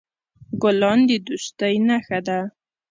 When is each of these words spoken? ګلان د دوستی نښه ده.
ګلان 0.61 0.99
د 1.07 1.11
دوستی 1.27 1.75
نښه 1.87 2.19
ده. 2.27 2.39